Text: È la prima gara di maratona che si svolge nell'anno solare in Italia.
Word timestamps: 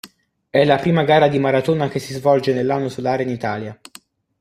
È 0.49 0.65
la 0.65 0.77
prima 0.77 1.03
gara 1.03 1.27
di 1.27 1.37
maratona 1.37 1.87
che 1.87 1.99
si 1.99 2.13
svolge 2.15 2.53
nell'anno 2.55 2.89
solare 2.89 3.21
in 3.21 3.29
Italia. 3.29 3.79